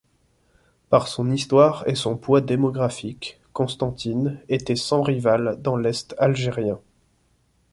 Par 0.89 1.07
son 1.07 1.29
histoire 1.29 1.83
et 1.87 1.93
son 1.93 2.17
poids 2.17 2.41
démographique, 2.41 3.39
Constantine 3.53 4.39
était 4.49 4.75
sans 4.75 5.03
rivale 5.03 5.61
dans 5.61 5.77
l'Est 5.77 6.15
algérien. 6.17 6.79